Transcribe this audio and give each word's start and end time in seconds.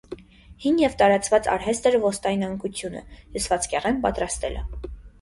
Հին 0.63 0.79
ու 0.87 0.89
տարածված 1.01 1.51
արհեստ 1.57 1.89
էր 1.91 1.99
ոստայնանկությունը՝ 2.07 3.05
հյուսվածքեղեն 3.23 4.05
պատրաստելը։ 4.09 4.69